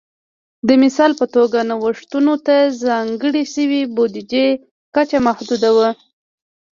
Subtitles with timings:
[0.67, 2.55] د مثال په توګه نوښتونو ته
[2.85, 4.47] ځانګړې شوې بودیجې
[4.95, 5.89] کچه محدوده وه